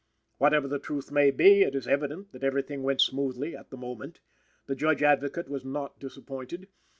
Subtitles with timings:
[0.39, 4.19] Whatever the truth may be, it is evident that everything went smoothly at the moment.
[4.65, 6.65] The Judge Advocate was not disappointed.